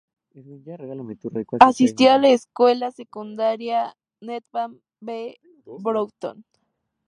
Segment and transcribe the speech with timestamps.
[1.59, 5.37] Asistió a la escuela secundaria Needham B.
[5.63, 6.43] Broughton.